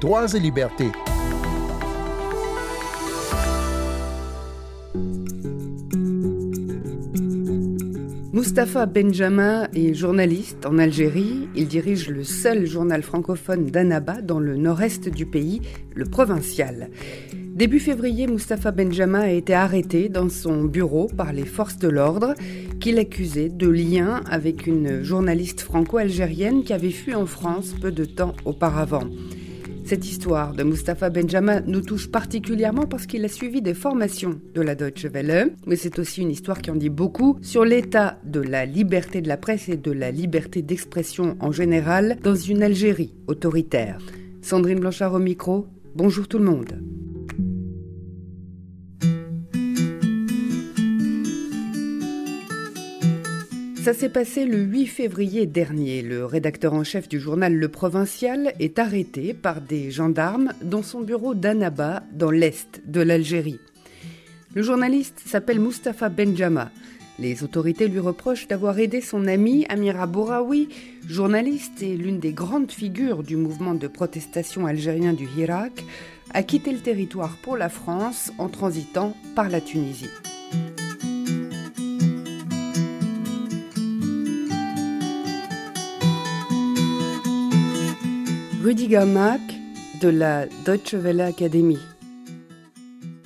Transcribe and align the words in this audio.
Droits 0.00 0.34
et 0.34 0.40
libertés. 0.40 0.90
Mustapha 8.32 8.86
Benjama 8.86 9.68
est 9.74 9.94
journaliste 9.94 10.66
en 10.66 10.78
Algérie. 10.78 11.48
Il 11.54 11.68
dirige 11.68 12.08
le 12.08 12.24
seul 12.24 12.66
journal 12.66 13.04
francophone 13.04 13.66
d'Annaba 13.66 14.20
dans 14.20 14.40
le 14.40 14.56
nord-est 14.56 15.08
du 15.08 15.26
pays, 15.26 15.62
le 15.94 16.04
provincial. 16.04 16.90
Début 17.54 17.78
février, 17.78 18.26
Mustapha 18.26 18.72
Benjama 18.72 19.20
a 19.20 19.30
été 19.30 19.54
arrêté 19.54 20.08
dans 20.08 20.28
son 20.28 20.64
bureau 20.64 21.06
par 21.06 21.32
les 21.32 21.44
forces 21.44 21.78
de 21.78 21.86
l'ordre 21.86 22.34
qui 22.84 22.92
l'accusaient 22.92 23.48
de 23.48 23.66
lien 23.66 24.20
avec 24.28 24.66
une 24.66 25.02
journaliste 25.02 25.62
franco-algérienne 25.62 26.64
qui 26.64 26.74
avait 26.74 26.90
fui 26.90 27.14
en 27.14 27.24
France 27.24 27.74
peu 27.80 27.90
de 27.90 28.04
temps 28.04 28.34
auparavant. 28.44 29.04
Cette 29.86 30.04
histoire 30.04 30.52
de 30.52 30.64
Mustapha 30.64 31.08
Benjama 31.08 31.62
nous 31.62 31.80
touche 31.80 32.10
particulièrement 32.10 32.84
parce 32.84 33.06
qu'il 33.06 33.24
a 33.24 33.28
suivi 33.28 33.62
des 33.62 33.72
formations 33.72 34.38
de 34.54 34.60
la 34.60 34.74
Deutsche 34.74 35.06
Welle, 35.06 35.54
mais 35.66 35.76
c'est 35.76 35.98
aussi 35.98 36.20
une 36.20 36.30
histoire 36.30 36.60
qui 36.60 36.70
en 36.70 36.76
dit 36.76 36.90
beaucoup 36.90 37.38
sur 37.40 37.64
l'état 37.64 38.18
de 38.22 38.40
la 38.40 38.66
liberté 38.66 39.22
de 39.22 39.28
la 39.28 39.38
presse 39.38 39.70
et 39.70 39.78
de 39.78 39.90
la 39.90 40.10
liberté 40.10 40.60
d'expression 40.60 41.38
en 41.40 41.52
général 41.52 42.18
dans 42.22 42.36
une 42.36 42.62
Algérie 42.62 43.14
autoritaire. 43.28 43.96
Sandrine 44.42 44.80
Blanchard 44.80 45.14
au 45.14 45.20
micro, 45.20 45.68
bonjour 45.94 46.28
tout 46.28 46.38
le 46.38 46.44
monde. 46.44 46.78
Ça 53.84 53.92
s'est 53.92 54.08
passé 54.08 54.46
le 54.46 54.62
8 54.62 54.86
février 54.86 55.44
dernier. 55.44 56.00
Le 56.00 56.24
rédacteur 56.24 56.72
en 56.72 56.84
chef 56.84 57.06
du 57.06 57.20
journal 57.20 57.54
Le 57.54 57.68
Provincial 57.68 58.54
est 58.58 58.78
arrêté 58.78 59.34
par 59.34 59.60
des 59.60 59.90
gendarmes 59.90 60.54
dans 60.62 60.82
son 60.82 61.02
bureau 61.02 61.34
d'Annaba, 61.34 62.02
dans 62.10 62.30
l'est 62.30 62.80
de 62.86 63.02
l'Algérie. 63.02 63.60
Le 64.54 64.62
journaliste 64.62 65.20
s'appelle 65.26 65.60
Mustapha 65.60 66.08
Benjama. 66.08 66.70
Les 67.18 67.44
autorités 67.44 67.86
lui 67.86 67.98
reprochent 67.98 68.48
d'avoir 68.48 68.78
aidé 68.78 69.02
son 69.02 69.26
ami 69.26 69.66
Amira 69.68 70.06
Bouraoui, 70.06 70.70
journaliste 71.06 71.82
et 71.82 71.94
l'une 71.94 72.20
des 72.20 72.32
grandes 72.32 72.72
figures 72.72 73.22
du 73.22 73.36
mouvement 73.36 73.74
de 73.74 73.86
protestation 73.86 74.64
algérien 74.64 75.12
du 75.12 75.28
Hirak, 75.36 75.84
à 76.32 76.42
quitter 76.42 76.72
le 76.72 76.80
territoire 76.80 77.36
pour 77.42 77.58
la 77.58 77.68
France 77.68 78.32
en 78.38 78.48
transitant 78.48 79.14
par 79.34 79.50
la 79.50 79.60
Tunisie. 79.60 80.08
Rüdiger 88.64 89.04
Mack 89.04 89.42
de 90.00 90.08
la 90.08 90.46
Deutsche 90.64 90.94
Welle 90.94 91.20
Academy. 91.20 91.76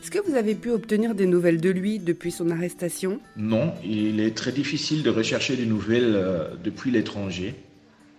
Est-ce 0.03 0.11
que 0.11 0.19
vous 0.29 0.35
avez 0.35 0.57
pu 0.57 0.73
obtenir 0.73 1.15
des 1.15 1.27
nouvelles 1.27 1.61
de 1.61 1.71
lui 1.71 2.01
depuis 2.01 2.33
son 2.33 2.51
arrestation? 2.51 3.21
Non, 3.37 3.73
il 3.85 4.19
est 4.19 4.37
très 4.37 4.51
difficile 4.51 5.05
de 5.05 5.11
rechercher 5.11 5.55
des 5.55 5.65
nouvelles 5.65 6.17
euh, 6.17 6.49
depuis 6.65 6.91
l'étranger. 6.91 7.55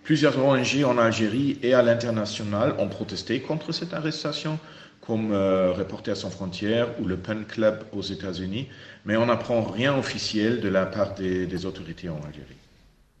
Plusieurs 0.02 0.42
ONG 0.42 0.82
en 0.82 0.96
Algérie 0.96 1.58
et 1.62 1.74
à 1.74 1.82
l'international 1.82 2.74
ont 2.78 2.88
protesté 2.88 3.40
contre 3.40 3.72
cette 3.72 3.92
arrestation, 3.92 4.58
comme 5.06 5.32
euh, 5.32 5.72
Reporters 5.72 6.16
sans 6.16 6.30
frontières 6.30 6.88
ou 7.02 7.04
le 7.04 7.18
Pen 7.18 7.44
Club 7.44 7.84
aux 7.92 8.00
États-Unis, 8.00 8.68
mais 9.04 9.18
on 9.18 9.26
n'apprend 9.26 9.60
rien 9.60 9.94
officiel 9.94 10.62
de 10.62 10.70
la 10.70 10.86
part 10.86 11.16
des 11.16 11.66
autorités 11.66 12.08
en 12.08 12.20
Algérie. 12.26 12.56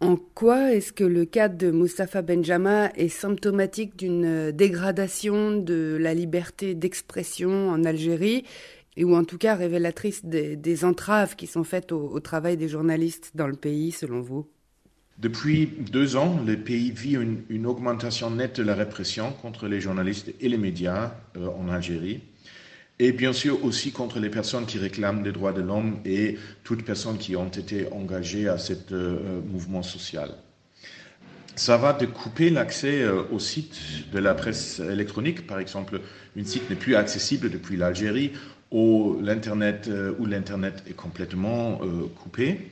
En 0.00 0.16
quoi 0.16 0.72
est-ce 0.72 0.94
que 0.94 1.04
le 1.04 1.26
cas 1.26 1.48
de 1.48 1.70
Mustafa 1.70 2.22
Benjama 2.22 2.90
est 2.96 3.10
symptomatique 3.10 3.98
d'une 3.98 4.50
dégradation 4.50 5.54
de 5.54 5.98
la 6.00 6.14
liberté 6.14 6.74
d'expression 6.74 7.68
en 7.68 7.84
Algérie 7.84 8.44
ou 8.98 9.14
en 9.14 9.24
tout 9.24 9.36
cas 9.36 9.54
révélatrice 9.54 10.24
des, 10.24 10.84
entraves 10.84 11.36
qui 11.36 11.46
sont 11.46 11.64
faites 11.64 11.92
au, 11.92 12.18
travail 12.20 12.56
des 12.56 12.68
journalistes 12.68 13.32
dans 13.34 13.46
le 13.46 13.56
pays, 13.56 13.92
selon 13.92 14.20
vous? 14.20 14.46
Depuis 15.18 15.66
deux 15.66 16.16
ans, 16.16 16.40
le 16.46 16.56
pays 16.56 16.90
vit 16.90 17.18
une, 17.50 17.66
augmentation 17.66 18.30
nette 18.30 18.56
de 18.56 18.62
la 18.62 18.74
répression 18.74 19.32
contre 19.32 19.68
les 19.68 19.80
journalistes 19.80 20.32
et 20.40 20.48
les 20.48 20.56
médias 20.56 21.12
euh, 21.36 21.48
en 21.48 21.68
Algérie 21.68 22.22
et 23.00 23.12
bien 23.12 23.32
sûr 23.32 23.64
aussi 23.64 23.92
contre 23.92 24.20
les 24.20 24.28
personnes 24.28 24.66
qui 24.66 24.78
réclament 24.78 25.24
les 25.24 25.32
droits 25.32 25.54
de 25.54 25.62
l'homme 25.62 25.98
et 26.04 26.36
toutes 26.64 26.84
personnes 26.84 27.16
qui 27.16 27.34
ont 27.34 27.48
été 27.48 27.90
engagées 27.92 28.46
à 28.46 28.58
ce 28.58 28.74
euh, 28.92 29.40
mouvement 29.46 29.82
social. 29.82 30.34
Ça 31.56 31.78
va 31.78 31.94
de 31.94 32.04
couper 32.04 32.50
l'accès 32.50 33.00
euh, 33.00 33.22
au 33.32 33.38
site 33.38 34.10
de 34.12 34.18
la 34.18 34.34
presse 34.34 34.80
électronique. 34.80 35.46
Par 35.46 35.58
exemple, 35.58 36.02
une 36.36 36.44
site 36.44 36.68
n'est 36.68 36.76
plus 36.76 36.94
accessible 36.94 37.48
depuis 37.48 37.78
l'Algérie 37.78 38.32
ou 38.70 39.16
l'Internet, 39.22 39.88
euh, 39.88 40.12
où 40.18 40.26
l'Internet 40.26 40.84
est 40.86 40.94
complètement 40.94 41.80
coupé. 42.22 42.70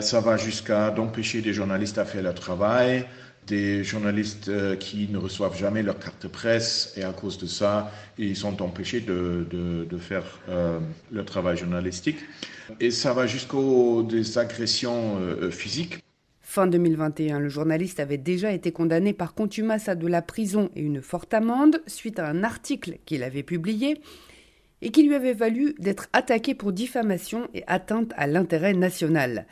ça 0.00 0.20
va 0.20 0.36
jusqu'à 0.36 0.90
d'empêcher 0.90 1.42
des 1.42 1.52
journalistes 1.52 1.98
à 1.98 2.04
faire 2.04 2.22
leur 2.22 2.34
travail, 2.34 3.06
des 3.46 3.84
journalistes 3.84 4.48
euh, 4.48 4.76
qui 4.76 5.08
ne 5.08 5.18
reçoivent 5.18 5.56
jamais 5.56 5.82
leur 5.82 5.98
carte 5.98 6.28
presse 6.28 6.94
et 6.96 7.02
à 7.02 7.12
cause 7.12 7.38
de 7.38 7.46
ça, 7.46 7.92
ils 8.18 8.36
sont 8.36 8.62
empêchés 8.62 9.00
de, 9.00 9.46
de, 9.50 9.98
faire 9.98 10.24
euh, 10.48 10.78
leur 11.12 11.24
travail 11.24 11.56
journalistique. 11.56 12.18
Et 12.80 12.90
ça 12.90 13.12
va 13.12 13.26
jusqu'aux 13.26 14.06
agressions 14.36 15.18
euh, 15.20 15.50
physiques. 15.50 15.98
Fin 16.40 16.66
2021, 16.66 17.40
le 17.40 17.48
journaliste 17.48 18.00
avait 18.00 18.18
déjà 18.18 18.52
été 18.52 18.70
condamné 18.70 19.12
par 19.12 19.34
contumace 19.34 19.88
à 19.88 19.94
de 19.94 20.06
la 20.06 20.22
prison 20.22 20.70
et 20.76 20.82
une 20.82 21.02
forte 21.02 21.34
amende 21.34 21.82
suite 21.86 22.18
à 22.18 22.28
un 22.28 22.44
article 22.44 22.98
qu'il 23.06 23.22
avait 23.22 23.42
publié 23.42 24.00
et 24.82 24.90
qui 24.90 25.02
lui 25.02 25.14
avait 25.14 25.32
valu 25.32 25.74
d'être 25.78 26.08
attaqué 26.12 26.54
pour 26.54 26.72
diffamation 26.72 27.48
et 27.54 27.64
atteinte 27.66 28.12
à 28.16 28.26
l'intérêt 28.26 28.74
national. 28.74 29.46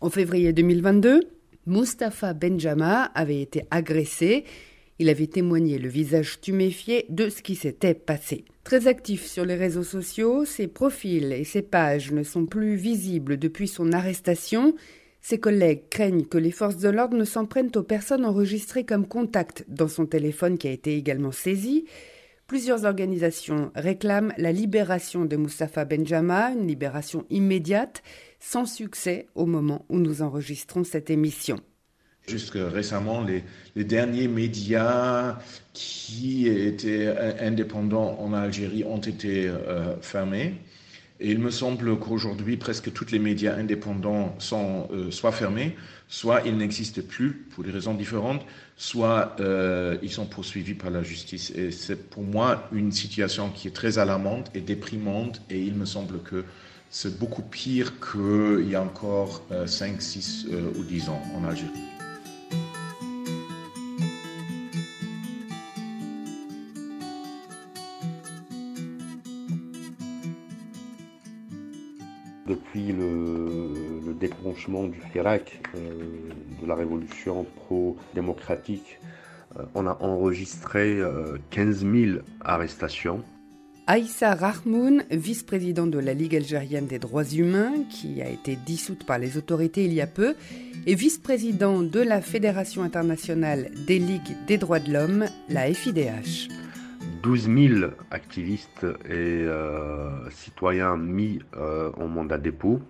En 0.00 0.10
février 0.10 0.52
2022, 0.52 1.37
Mustapha 1.68 2.32
Benjama 2.32 3.04
avait 3.14 3.42
été 3.42 3.64
agressé. 3.70 4.44
Il 4.98 5.10
avait 5.10 5.26
témoigné 5.26 5.78
le 5.78 5.90
visage 5.90 6.40
tuméfié 6.40 7.04
de 7.10 7.28
ce 7.28 7.42
qui 7.42 7.54
s'était 7.54 7.92
passé. 7.92 8.46
Très 8.64 8.88
actif 8.88 9.26
sur 9.26 9.44
les 9.44 9.54
réseaux 9.54 9.84
sociaux, 9.84 10.46
ses 10.46 10.66
profils 10.66 11.30
et 11.30 11.44
ses 11.44 11.60
pages 11.60 12.10
ne 12.10 12.22
sont 12.22 12.46
plus 12.46 12.74
visibles 12.74 13.36
depuis 13.36 13.68
son 13.68 13.92
arrestation. 13.92 14.74
Ses 15.20 15.38
collègues 15.38 15.90
craignent 15.90 16.24
que 16.24 16.38
les 16.38 16.52
forces 16.52 16.78
de 16.78 16.88
l'ordre 16.88 17.18
ne 17.18 17.24
s'en 17.24 17.44
prennent 17.44 17.70
aux 17.76 17.82
personnes 17.82 18.24
enregistrées 18.24 18.84
comme 18.84 19.06
contact 19.06 19.66
dans 19.68 19.88
son 19.88 20.06
téléphone 20.06 20.56
qui 20.56 20.68
a 20.68 20.72
été 20.72 20.96
également 20.96 21.32
saisi. 21.32 21.84
Plusieurs 22.46 22.86
organisations 22.86 23.70
réclament 23.74 24.32
la 24.38 24.52
libération 24.52 25.26
de 25.26 25.36
Mustapha 25.36 25.84
Benjama, 25.84 26.52
une 26.52 26.66
libération 26.66 27.26
immédiate, 27.28 28.02
sans 28.38 28.66
succès 28.66 29.26
au 29.34 29.46
moment 29.46 29.84
où 29.88 29.98
nous 29.98 30.22
enregistrons 30.22 30.84
cette 30.84 31.10
émission. 31.10 31.60
Jusque 32.26 32.58
récemment, 32.58 33.24
les, 33.24 33.42
derniers 33.84 34.28
médias 34.28 35.38
qui 35.72 36.46
étaient 36.46 37.08
indépendants 37.40 38.18
en 38.20 38.34
Algérie 38.34 38.84
ont 38.84 39.00
été 39.00 39.48
euh, 39.48 39.96
fermés. 40.02 40.54
Et 41.20 41.30
il 41.30 41.40
me 41.40 41.50
semble 41.50 41.98
qu'aujourd'hui, 41.98 42.56
presque 42.56 42.92
tous 42.92 43.10
les 43.10 43.18
médias 43.18 43.56
indépendants 43.56 44.36
sont 44.38 44.88
euh, 44.92 45.10
soit 45.10 45.32
fermés, 45.32 45.74
soit 46.06 46.42
ils 46.46 46.56
n'existent 46.56 47.02
plus 47.02 47.32
pour 47.50 47.64
des 47.64 47.72
raisons 47.72 47.94
différentes, 47.94 48.44
soit 48.76 49.34
euh, 49.40 49.98
ils 50.02 50.12
sont 50.12 50.26
poursuivis 50.26 50.74
par 50.74 50.90
la 50.90 51.02
justice. 51.02 51.50
Et 51.56 51.72
c'est 51.72 52.08
pour 52.08 52.22
moi 52.22 52.68
une 52.72 52.92
situation 52.92 53.50
qui 53.50 53.66
est 53.66 53.72
très 53.72 53.98
alarmante 53.98 54.50
et 54.54 54.60
déprimante. 54.60 55.42
Et 55.50 55.60
il 55.60 55.74
me 55.74 55.86
semble 55.86 56.22
que 56.22 56.44
c'est 56.90 57.18
beaucoup 57.18 57.42
pire 57.42 57.92
qu'il 58.00 58.68
y 58.68 58.74
a 58.74 58.82
encore 58.82 59.42
5, 59.66 60.00
6 60.00 60.46
ou 60.78 60.82
10 60.82 61.08
ans 61.08 61.22
en 61.36 61.44
Algérie. 61.44 61.88
depuis 72.48 72.92
le, 72.92 74.14
déclenchement 74.18 74.88
du 74.88 75.00
Hirak, 75.14 75.60
euh, 75.76 75.90
de 76.60 76.66
la 76.66 76.74
révolution 76.74 77.46
pro-démocratique, 77.54 78.98
euh, 79.56 79.62
on 79.76 79.86
a 79.86 79.96
enregistré 80.00 81.00
15 81.50 81.84
euh, 81.84 82.06
000 82.06 82.20
arrestations. 82.40 83.22
Aïssa 83.90 84.34
Rahmoun, 84.34 85.02
vice-président 85.10 85.86
de 85.86 85.98
la 85.98 86.12
Ligue 86.12 86.36
algérienne 86.36 86.86
des 86.86 86.98
droits 86.98 87.24
humains, 87.24 87.72
qui 87.88 88.20
a 88.20 88.28
été 88.28 88.54
dissoute 88.54 89.06
par 89.06 89.18
les 89.18 89.38
autorités 89.38 89.86
il 89.86 89.94
y 89.94 90.02
a 90.02 90.06
peu, 90.06 90.34
et 90.86 90.94
vice-président 90.94 91.80
de 91.80 92.00
la 92.00 92.20
Fédération 92.20 92.82
internationale 92.82 93.70
des 93.86 93.98
ligues 93.98 94.36
des 94.46 94.58
droits 94.58 94.78
de 94.78 94.92
l'homme, 94.92 95.24
la 95.48 95.72
FIDH. 95.72 96.48
12 97.22 97.44
000 97.44 97.90
activistes 98.10 98.84
et 99.06 99.46
euh, 99.46 100.28
citoyens 100.32 100.98
mis 100.98 101.38
euh, 101.56 101.90
en 101.96 102.08
mandat 102.08 102.36
dépôt, 102.36 102.82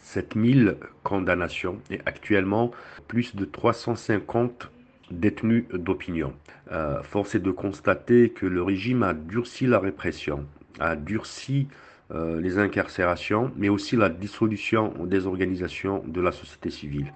7000 0.00 0.76
condamnations 1.04 1.78
et 1.90 2.00
actuellement 2.04 2.70
plus 3.06 3.34
de 3.34 3.46
350 3.46 4.70
détenus 5.10 5.64
d'opinion. 5.72 6.32
Euh, 6.72 7.02
force 7.02 7.34
est 7.34 7.40
de 7.40 7.50
constater 7.50 8.30
que 8.30 8.46
le 8.46 8.62
régime 8.62 9.02
a 9.02 9.14
durci 9.14 9.66
la 9.66 9.78
répression, 9.78 10.46
a 10.78 10.96
durci 10.96 11.68
euh, 12.14 12.40
les 12.40 12.58
incarcérations, 12.58 13.50
mais 13.56 13.68
aussi 13.68 13.96
la 13.96 14.08
dissolution 14.08 14.92
des 15.04 15.26
organisations 15.26 16.02
de 16.06 16.20
la 16.20 16.32
société 16.32 16.70
civile. 16.70 17.12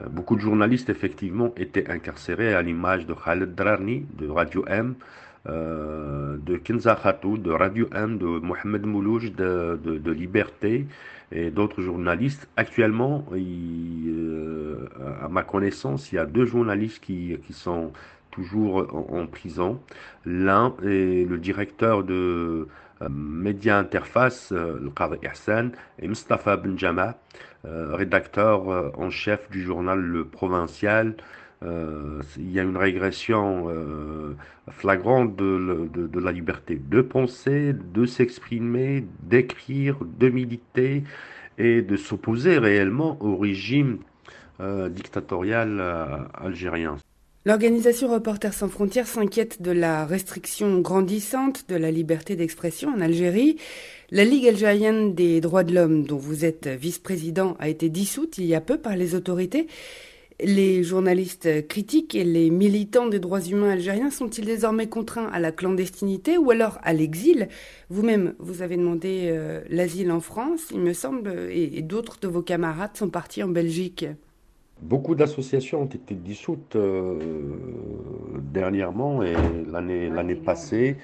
Euh, 0.00 0.08
beaucoup 0.08 0.36
de 0.36 0.40
journalistes, 0.40 0.90
effectivement, 0.90 1.52
étaient 1.56 1.90
incarcérés 1.90 2.54
à 2.54 2.62
l'image 2.62 3.06
de 3.06 3.14
Khaled 3.14 3.54
Drarni, 3.54 4.06
de 4.18 4.28
Radio 4.28 4.64
M, 4.66 4.94
de 5.44 6.56
Kenza 6.56 6.94
Khatou, 6.94 7.36
de 7.36 7.50
Radio 7.50 7.88
M, 7.92 8.16
de 8.16 8.26
Mohamed 8.26 8.86
Moulouj, 8.86 9.32
de, 9.32 9.76
de, 9.82 10.10
Liberté 10.12 10.86
et 11.32 11.50
d'autres 11.50 11.82
journalistes. 11.82 12.48
Actuellement, 12.56 13.24
euh, 13.32 13.36
à 15.20 15.28
ma 15.28 15.42
connaissance, 15.42 16.12
il 16.12 16.16
y 16.16 16.18
a 16.18 16.26
deux 16.26 16.46
journalistes 16.46 17.02
qui, 17.02 17.38
sont 17.50 17.92
toujours 18.30 18.86
en, 19.12 19.26
prison. 19.26 19.80
L'un 20.24 20.74
est 20.82 21.28
le 21.28 21.38
directeur 21.38 22.02
de 22.04 22.68
euh, 23.02 23.08
Média 23.10 23.78
Interface, 23.78 24.52
le 24.52 24.90
Qadr 24.90 25.16
Ihsan, 25.22 25.70
et 25.98 26.08
Mustafa 26.08 26.56
Benjama, 26.56 27.18
rédacteur 27.64 28.98
en 28.98 29.10
chef 29.10 29.50
du 29.50 29.62
journal 29.62 30.00
Le 30.00 30.24
Provincial. 30.24 31.14
Euh, 31.64 32.20
il 32.38 32.50
y 32.50 32.58
a 32.58 32.62
une 32.62 32.76
régression 32.76 33.68
euh, 33.68 34.34
flagrante 34.70 35.36
de, 35.36 36.18
la 36.18 36.32
liberté 36.32 36.80
de 36.82 37.02
penser, 37.02 37.72
de 37.72 38.04
s'exprimer, 38.04 39.04
d'écrire, 39.22 39.96
de 40.18 40.28
militer 40.28 41.04
et 41.58 41.82
de 41.82 41.96
s'opposer 41.96 42.58
réellement 42.58 43.16
au 43.20 43.36
régime 43.36 43.98
euh, 44.62 44.88
dictatorial 44.88 45.80
algérien. 46.34 46.96
L'organisation 47.44 48.08
Reporters 48.08 48.54
sans 48.54 48.68
frontières 48.68 49.08
s'inquiète 49.08 49.60
de 49.60 49.72
la 49.72 50.06
restriction 50.06 50.78
grandissante 50.78 51.68
de 51.68 51.74
la 51.74 51.90
liberté 51.90 52.36
d'expression 52.36 52.90
en 52.90 53.00
Algérie. 53.00 53.56
La 54.12 54.24
Ligue 54.24 54.46
algérienne 54.46 55.14
des 55.16 55.40
droits 55.40 55.64
de 55.64 55.74
l'homme, 55.74 56.04
dont 56.04 56.18
vous 56.18 56.44
êtes 56.44 56.68
vice-président, 56.68 57.56
a 57.58 57.68
été 57.68 57.88
dissoute 57.88 58.38
il 58.38 58.44
y 58.44 58.54
a 58.54 58.60
peu 58.60 58.78
par 58.78 58.94
les 58.94 59.16
autorités. 59.16 59.66
Les 60.40 60.84
journalistes 60.84 61.66
critiques 61.66 62.14
et 62.14 62.22
les 62.22 62.50
militants 62.50 63.08
des 63.08 63.18
droits 63.18 63.40
humains 63.40 63.70
algériens 63.70 64.10
sont-ils 64.10 64.44
désormais 64.44 64.88
contraints 64.88 65.28
à 65.32 65.40
la 65.40 65.50
clandestinité 65.50 66.38
ou 66.38 66.52
alors 66.52 66.78
à 66.82 66.92
l'exil? 66.92 67.48
Vous-même, 67.90 68.34
vous 68.38 68.62
avez 68.62 68.76
demandé 68.76 69.30
euh, 69.32 69.62
l'asile 69.68 70.12
en 70.12 70.20
France, 70.20 70.68
il 70.72 70.80
me 70.80 70.92
semble, 70.92 71.48
et, 71.50 71.82
d'autres 71.82 72.20
de 72.20 72.28
vos 72.28 72.42
camarades 72.42 72.96
sont 72.96 73.10
partis 73.10 73.42
en 73.42 73.48
Belgique. 73.48 74.06
Beaucoup 74.82 75.14
d'associations 75.14 75.82
ont 75.82 75.86
été 75.86 76.14
dissoutes 76.14 76.74
euh, 76.76 77.18
dernièrement 78.42 79.22
et 79.22 79.36
l'année 79.70 80.34
passée, 80.34 80.96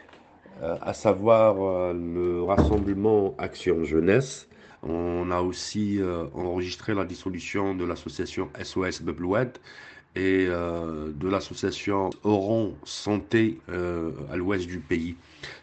euh, 0.62 0.76
à 0.80 0.92
savoir 0.92 1.92
le 1.94 2.42
rassemblement 2.42 3.34
Action 3.38 3.84
Jeunesse, 3.84 4.48
on 4.82 5.30
a 5.30 5.40
aussi 5.40 6.00
euh, 6.00 6.26
enregistré 6.34 6.94
la 6.94 7.04
dissolution 7.04 7.74
de 7.74 7.84
l'association 7.84 8.48
SOS 8.62 9.02
Bebloued 9.02 9.58
et 10.18 10.46
euh, 10.48 11.12
de 11.14 11.28
l'association 11.28 12.10
Oron 12.24 12.74
Santé 12.82 13.60
euh, 13.70 14.10
à 14.32 14.36
l'ouest 14.36 14.66
du 14.66 14.80
pays. 14.80 15.14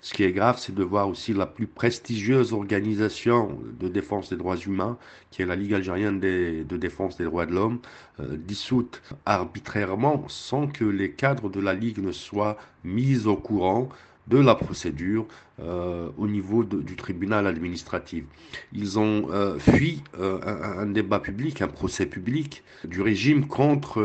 Ce 0.01 0.13
qui 0.13 0.23
est 0.23 0.31
grave, 0.31 0.57
c'est 0.57 0.73
de 0.73 0.83
voir 0.83 1.09
aussi 1.09 1.33
la 1.33 1.45
plus 1.45 1.67
prestigieuse 1.67 2.53
organisation 2.53 3.59
de 3.79 3.89
défense 3.89 4.29
des 4.29 4.37
droits 4.37 4.55
humains, 4.55 4.97
qui 5.29 5.41
est 5.41 5.45
la 5.45 5.57
Ligue 5.57 5.73
algérienne 5.73 6.21
de 6.21 6.77
défense 6.77 7.17
des 7.17 7.25
droits 7.25 7.45
de 7.45 7.51
l'homme, 7.53 7.79
dissoute 8.19 9.01
arbitrairement 9.25 10.23
sans 10.29 10.67
que 10.67 10.85
les 10.85 11.11
cadres 11.11 11.49
de 11.49 11.59
la 11.59 11.73
Ligue 11.73 11.97
ne 11.99 12.13
soient 12.13 12.57
mis 12.85 13.27
au 13.27 13.35
courant 13.35 13.89
de 14.27 14.37
la 14.37 14.55
procédure 14.55 15.27
euh, 15.61 16.09
au 16.17 16.27
niveau 16.27 16.63
du 16.63 16.95
tribunal 16.95 17.47
administratif. 17.47 18.25
Ils 18.73 18.99
ont 18.99 19.29
euh, 19.31 19.57
fui 19.59 20.01
euh, 20.19 20.39
un, 20.43 20.87
débat 20.87 21.19
public, 21.19 21.61
un 21.61 21.67
procès 21.67 22.05
public 22.05 22.63
du 22.83 23.01
régime 23.01 23.47
contre 23.47 24.01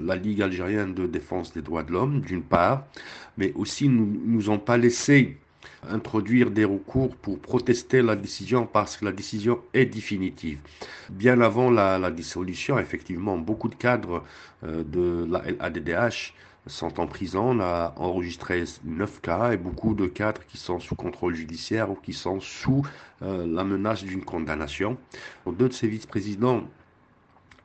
la, 0.00 0.16
Ligue 0.16 0.42
algérienne 0.42 0.94
de 0.94 1.06
défense 1.06 1.52
des 1.52 1.62
droits 1.62 1.82
de 1.82 1.92
l'homme, 1.92 2.20
d'une 2.20 2.42
part, 2.42 2.86
mais 3.38 3.52
aussi 3.54 3.88
nous 3.88 4.20
nous 4.24 4.50
ont 4.50 4.58
pas 4.58 4.76
laissé 4.76 5.36
introduire 5.88 6.50
des 6.50 6.64
recours 6.64 7.16
pour 7.16 7.40
protester 7.40 8.02
la 8.02 8.14
décision 8.14 8.66
parce 8.66 8.96
que 8.96 9.04
la 9.04 9.12
décision 9.12 9.60
est 9.74 9.86
définitive. 9.86 10.58
Bien 11.10 11.40
avant 11.40 11.70
la, 11.70 11.98
la 11.98 12.10
dissolution, 12.12 12.78
effectivement, 12.78 13.36
beaucoup 13.36 13.68
de 13.68 13.74
cadres 13.74 14.22
de 14.62 15.26
la 15.28 15.42
LADDH 15.50 16.34
sont 16.66 17.00
en 17.00 17.06
prison. 17.06 17.50
On 17.50 17.60
a 17.60 17.94
enregistré 17.96 18.64
9 18.84 19.20
cas 19.20 19.52
et 19.52 19.56
beaucoup 19.56 19.94
de 19.94 20.06
cadres 20.06 20.42
qui 20.46 20.58
sont 20.58 20.78
sous 20.80 20.94
contrôle 20.94 21.34
judiciaire 21.34 21.90
ou 21.90 21.94
qui 21.94 22.12
sont 22.12 22.40
sous 22.40 22.86
euh, 23.22 23.46
la 23.46 23.64
menace 23.64 24.04
d'une 24.04 24.24
condamnation. 24.24 24.96
Deux 25.46 25.68
de 25.68 25.72
ces 25.72 25.88
vice-présidents, 25.88 26.64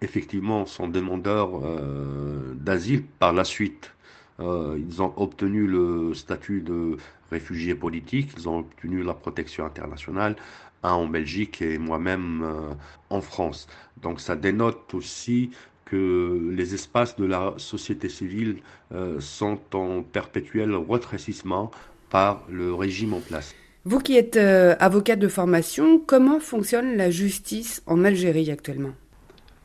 effectivement, 0.01 0.65
sont 0.65 0.87
demandeurs 0.87 1.61
euh, 1.63 2.53
d'asile 2.55 3.03
par 3.03 3.33
la 3.33 3.43
suite. 3.43 3.93
Euh, 4.39 4.77
ils 4.77 5.01
ont 5.01 5.13
obtenu 5.17 5.67
le 5.67 6.13
statut 6.13 6.61
de 6.61 6.97
réfugiés 7.31 7.75
politiques, 7.75 8.31
ils 8.37 8.47
ont 8.47 8.59
obtenu 8.59 9.03
la 9.03 9.13
protection 9.13 9.65
internationale, 9.65 10.35
un 10.83 10.93
en 10.93 11.07
Belgique 11.07 11.61
et 11.61 11.77
moi-même 11.77 12.75
en 13.09 13.19
France. 13.19 13.67
Donc 14.01 14.21
ça 14.21 14.35
dénote 14.35 14.93
aussi 14.93 15.49
que 15.89 16.51
les 16.51 16.73
espaces 16.73 17.15
de 17.15 17.25
la 17.25 17.53
société 17.57 18.09
civile 18.09 18.57
euh, 18.93 19.19
sont 19.19 19.59
en 19.73 20.03
perpétuel 20.03 20.75
retrécissement 20.75 21.71
par 22.09 22.43
le 22.49 22.73
régime 22.73 23.13
en 23.13 23.21
place. 23.21 23.55
Vous 23.85 23.99
qui 23.99 24.17
êtes 24.17 24.35
euh, 24.35 24.75
avocat 24.79 25.15
de 25.15 25.29
formation, 25.29 25.99
comment 25.99 26.41
fonctionne 26.41 26.97
la 26.97 27.09
justice 27.09 27.81
en 27.85 28.03
Algérie 28.03 28.51
actuellement? 28.51 28.93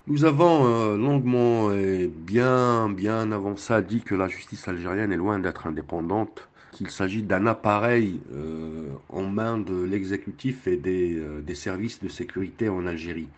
Nous 0.07 0.25
avons 0.25 0.67
euh, 0.67 0.97
longuement 0.97 1.73
et 1.73 2.07
bien, 2.07 2.89
bien 2.89 3.33
avant 3.33 3.57
ça 3.57 3.83
dit 3.83 4.01
que 4.01 4.15
la 4.15 4.29
justice 4.29 4.69
algérienne 4.69 5.13
est 5.13 5.17
loin 5.17 5.41
d'être 5.41 5.67
indépendante, 5.67 6.49
qu'il 6.71 6.91
s'agit 6.91 7.23
d'un 7.23 7.47
appareil 7.47 8.19
en 9.11 9.23
main 9.25 9.59
de 9.59 9.83
l'exécutif 9.83 10.67
et 10.67 10.79
des, 10.79 11.21
des 11.43 11.55
services 11.55 12.01
de 12.01 12.09
sécurité 12.09 12.71
en 12.71 12.87
Algérie. 12.87 13.29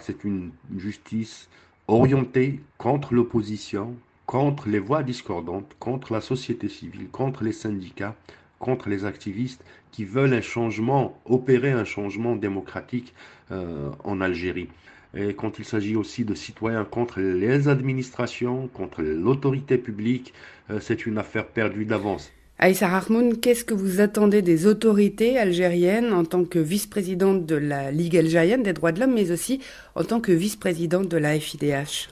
C'est 0.00 0.24
une 0.24 0.50
justice 0.78 1.50
orienté 1.90 2.60
contre 2.78 3.14
l'opposition, 3.14 3.96
contre 4.26 4.68
les 4.68 4.78
voix 4.78 5.02
discordantes, 5.02 5.74
contre 5.80 6.12
la 6.12 6.20
société 6.20 6.68
civile, 6.68 7.08
contre 7.10 7.42
les 7.42 7.52
syndicats, 7.52 8.14
contre 8.60 8.88
les 8.88 9.04
activistes 9.04 9.64
qui 9.90 10.04
veulent 10.04 10.34
un 10.34 10.40
changement, 10.40 11.20
opérer 11.24 11.72
un 11.72 11.84
changement 11.84 12.36
démocratique 12.36 13.12
euh, 13.50 13.90
en 14.04 14.20
Algérie. 14.20 14.68
Et 15.14 15.34
quand 15.34 15.58
il 15.58 15.64
s'agit 15.64 15.96
aussi 15.96 16.24
de 16.24 16.34
citoyens 16.34 16.84
contre 16.84 17.18
les 17.20 17.66
administrations, 17.66 18.68
contre 18.68 19.02
l'autorité 19.02 19.76
publique, 19.76 20.32
euh, 20.70 20.78
c'est 20.78 21.06
une 21.06 21.18
affaire 21.18 21.48
perdue 21.48 21.84
d'avance. 21.86 22.30
Aïssa 22.62 22.88
Rahmoun, 22.88 23.38
qu'est-ce 23.40 23.64
que 23.64 23.72
vous 23.72 24.02
attendez 24.02 24.42
des 24.42 24.66
autorités 24.66 25.38
algériennes 25.38 26.12
en 26.12 26.26
tant 26.26 26.44
que 26.44 26.58
vice-présidente 26.58 27.46
de 27.46 27.56
la 27.56 27.90
Ligue 27.90 28.18
algérienne 28.18 28.62
des 28.62 28.74
droits 28.74 28.92
de 28.92 29.00
l'homme, 29.00 29.14
mais 29.14 29.30
aussi 29.30 29.62
en 29.94 30.04
tant 30.04 30.20
que 30.20 30.30
vice-présidente 30.30 31.08
de 31.08 31.16
la 31.16 31.40
FIDH 31.40 32.10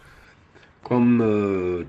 Comme 0.83 1.21
euh, 1.21 1.85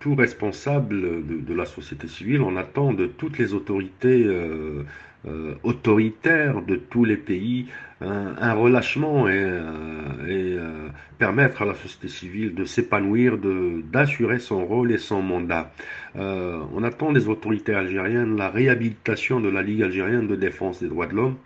tout 0.00 0.14
responsable 0.14 1.02
de, 1.44 1.54
la 1.54 1.66
société 1.66 2.08
civile, 2.08 2.40
on 2.40 2.56
attend 2.56 2.94
de 2.94 3.04
toutes 3.04 3.36
les 3.36 3.52
autorités 3.52 4.24
euh, 4.24 4.84
euh, 5.26 5.54
autoritaires 5.64 6.62
de 6.62 6.76
tous 6.76 7.04
les 7.04 7.16
pays 7.16 7.66
un, 8.00 8.52
relâchement 8.54 9.28
et, 9.28 9.32
euh, 9.34 10.88
permettre 11.18 11.62
à 11.62 11.64
la 11.64 11.74
société 11.74 12.06
civile 12.06 12.54
de 12.54 12.64
s'épanouir, 12.64 13.36
d'assurer 13.36 14.38
son 14.38 14.64
rôle 14.64 14.92
et 14.92 14.98
son 14.98 15.20
mandat. 15.20 15.72
on 16.14 16.84
attend 16.84 17.10
des 17.10 17.26
autorités 17.28 17.74
algériennes 17.74 18.36
la 18.36 18.50
réhabilitation 18.50 19.40
de 19.40 19.48
la 19.48 19.62
Ligue 19.62 19.82
algérienne 19.82 20.28
de 20.28 20.36
défense 20.36 20.80
des 20.80 20.88
droits 20.88 21.08
de 21.08 21.14
l'homme. 21.14 21.36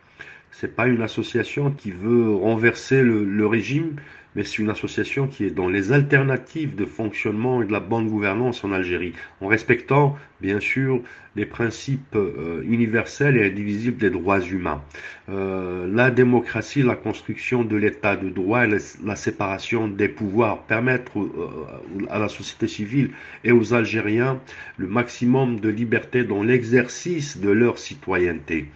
C'est 0.51 0.77
pas 0.77 0.87
une 0.89 1.01
association 1.01 1.71
qui 1.71 1.91
veut 1.91 2.35
renverser 2.35 3.03
le 3.03 3.47
régime, 3.47 3.97
mais 4.35 4.45
c'est 4.45 4.59
une 4.59 4.71
association 4.71 5.27
qui 5.27 5.45
est 5.45 5.51
dans 5.51 5.69
les 5.69 5.93
alternatives 5.93 6.75
de 6.75 6.85
fonctionnement 6.85 7.63
et 7.63 7.67
de 7.67 7.73
la 7.73 7.81
bonne 7.81 8.09
gouvernance 8.09 8.65
en 8.65 8.73
Algérie, 8.73 9.13
en 9.41 9.47
respectant 9.47 10.17
bien 10.43 10.61
sûr, 10.61 11.01
les 11.37 11.47
principes 11.47 12.17
euh, 12.17 12.63
universels 12.69 13.37
et 13.39 13.47
indivisibles 13.47 13.97
des 13.97 14.11
droits 14.11 14.41
humains. 14.41 14.83
Euh, 15.31 15.87
la 15.91 16.11
démocratie, 16.11 16.83
la 16.83 16.97
construction 16.97 17.65
de 17.65 17.77
l'état 17.77 18.17
de 18.17 18.29
droit 18.29 18.67
et 18.67 18.77
la 19.05 19.17
séparation 19.17 19.89
des 19.89 20.09
pouvoirs, 20.09 20.59
permettre 20.65 21.19
euh, 21.19 22.09
à 22.11 22.19
la 22.19 22.29
société 22.29 22.67
civile 22.67 23.11
et 23.45 23.53
aux 23.53 23.73
Algériens 23.73 24.41
le 24.77 24.89
maximum 24.89 25.61
de 25.61 25.71
liberté 25.71 26.25
dans 26.25 26.43
l'exercice 26.43 27.39
de 27.39 27.51
leur 27.51 27.79
citoyenneté. 27.79 28.67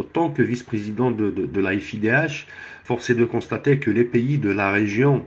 autant 0.00 0.28
que 0.34 0.42
vice-président 0.42 1.10
de, 1.10 1.30
de, 1.30 1.46
de 1.46 1.60
la 1.60 1.72
FIDH, 1.86 2.46
force 2.84 3.10
est 3.10 3.14
de 3.14 3.24
constater 3.24 3.78
que 3.78 3.90
les 3.90 4.04
pays 4.04 4.38
de 4.38 4.50
la 4.50 4.70
région 4.70 5.26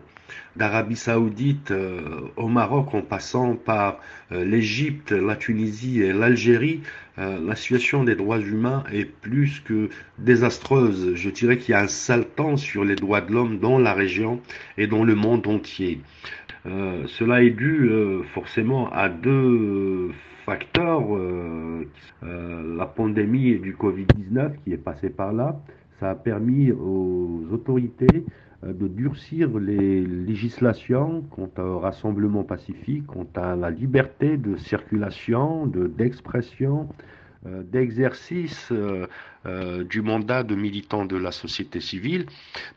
d'Arabie 0.55 0.95
saoudite 0.95 1.71
euh, 1.71 2.21
au 2.35 2.47
Maroc 2.47 2.93
en 2.93 3.01
passant 3.01 3.55
par 3.55 3.99
euh, 4.31 4.43
l'Égypte, 4.43 5.11
la 5.11 5.35
Tunisie 5.35 6.01
et 6.01 6.13
l'Algérie, 6.13 6.81
euh, 7.17 7.39
la 7.45 7.55
situation 7.55 8.03
des 8.03 8.15
droits 8.15 8.39
humains 8.39 8.83
est 8.91 9.05
plus 9.05 9.61
que 9.61 9.89
désastreuse. 10.17 11.13
Je 11.15 11.29
dirais 11.29 11.57
qu'il 11.57 11.71
y 11.71 11.75
a 11.75 11.81
un 11.81 11.87
sale 11.87 12.25
temps 12.25 12.57
sur 12.57 12.83
les 12.83 12.95
droits 12.95 13.21
de 13.21 13.31
l'homme 13.31 13.59
dans 13.59 13.77
la 13.77 13.93
région 13.93 14.41
et 14.77 14.87
dans 14.87 15.03
le 15.03 15.15
monde 15.15 15.47
entier. 15.47 16.01
cela 16.65 17.41
est 17.43 17.51
dû 17.51 17.89
forcément 18.33 18.91
à 18.91 19.09
deux 19.09 20.11
facteurs. 20.45 21.07
la 22.21 22.85
pandémie 22.85 23.59
du 23.59 23.73
Covid-19 23.73 24.51
qui 24.63 24.73
est 24.73 24.77
passée 24.77 25.09
par 25.09 25.33
là, 25.33 25.59
ça 25.99 26.11
a 26.11 26.15
permis 26.15 26.71
aux 26.71 27.43
autorités 27.51 28.25
de 28.63 28.87
durcir 28.87 29.57
les 29.57 30.01
législations 30.01 31.23
quant 31.31 31.49
au 31.63 31.79
rassemblement 31.79 32.43
pacifique, 32.43 33.07
quant 33.07 33.27
à 33.35 33.55
la 33.55 33.69
liberté 33.69 34.37
de 34.37 34.57
circulation, 34.57 35.65
de, 35.65 35.87
d'expression, 35.87 36.89
euh, 37.45 37.63
d'exercice 37.63 38.69
euh, 38.73 39.85
du 39.85 40.01
mandat 40.01 40.43
de 40.43 40.55
militant 40.55 41.05
de 41.05 41.15
la 41.15 41.31
société 41.31 41.79
civile, 41.79 42.25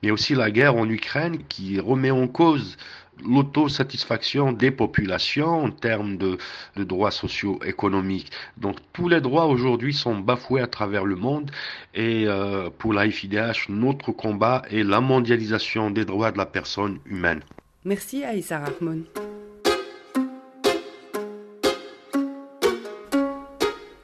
mais 0.05 0.13
aussi 0.13 0.37
la 0.37 0.53
guerre 0.53 0.77
en 0.77 0.89
Ukraine 0.89 1.39
qui 1.49 1.81
remet 1.81 2.13
en 2.13 2.29
cause 2.29 2.77
l'autosatisfaction 3.25 4.53
des 4.53 4.71
populations 4.71 5.65
en 5.65 5.71
termes 5.71 6.17
de, 6.17 6.39
droits 6.77 7.11
sociaux 7.11 7.59
économiques. 7.65 8.31
Donc 8.57 8.77
tous 8.93 9.09
les 9.09 9.21
droits 9.21 9.47
aujourd'hui 9.47 9.95
sont 9.95 10.19
bafoués 10.19 10.61
à 10.61 10.67
travers 10.67 11.05
le 11.05 11.17
monde 11.17 11.51
et 11.95 12.25
euh, 12.27 12.71
pour 12.79 12.93
la 12.93 13.09
FIDH, 13.09 13.69
notre 13.69 14.13
combat 14.13 14.63
est 14.71 14.83
la 14.83 15.01
mondialisation 15.01 15.91
des 15.91 16.05
droits 16.05 16.33
de 16.33 16.39
la 16.39 16.47
personne 16.47 16.99
humaine. 17.07 17.41
Merci 17.85 18.25
Aïssa 18.25 18.61
Rahman. 18.61 19.05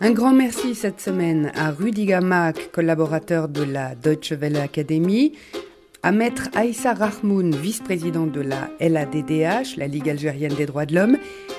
Un 0.00 0.12
grand 0.12 0.32
merci 0.32 0.76
cette 0.76 1.00
semaine 1.00 1.50
à 1.56 1.72
Rudy 1.72 2.06
Mack, 2.22 2.70
collaborateur 2.70 3.48
de 3.48 3.64
la 3.64 3.96
Deutsche 3.96 4.32
Welle 4.32 4.56
Academy, 4.56 5.32
à 6.02 6.12
Maître 6.12 6.48
Aïssa 6.54 6.94
Rahmoun, 6.94 7.54
vice-présidente 7.54 8.32
de 8.32 8.40
la 8.40 8.70
LADDH, 8.80 9.76
la 9.76 9.86
Ligue 9.86 10.08
algérienne 10.08 10.54
des 10.54 10.66
droits 10.66 10.86
de 10.86 10.94
l'homme, 10.94 11.18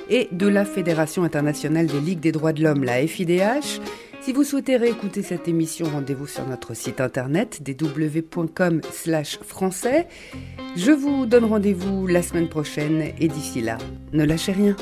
et 0.10 0.27
de 0.31 0.48
la 0.48 0.65
Fédération 0.65 1.24
internationale 1.24 1.88
des 1.88 2.00
ligues 2.00 2.19
des 2.19 2.31
droits 2.31 2.53
de 2.53 2.63
l'homme, 2.63 2.84
la 2.84 3.05
FIDH. 3.05 3.79
Si 4.22 4.34
vous 4.34 4.43
souhaitez 4.43 4.77
réécouter 4.77 5.24
cette 5.24 5.48
émission, 5.48 5.88
rendez-vous 5.88 6.27
sur 6.27 6.46
notre 6.48 6.74
site 6.74 7.00
internet 7.00 7.62
français. 9.43 10.08
Je 10.75 10.91
vous 10.91 11.25
donne 11.25 11.46
rendez-vous 11.46 12.08
la 12.08 12.22
semaine 12.22 12.50
prochaine 12.50 13.13
et 13.19 13.27
d'ici 13.27 13.62
là, 13.62 13.77
ne 14.13 14.25
lâchez 14.25 14.51
rien. 14.51 14.75